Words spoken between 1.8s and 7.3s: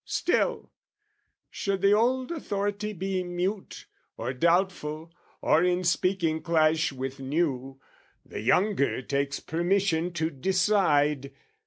the old authority be mute, Or doubtful, or in speaking clash with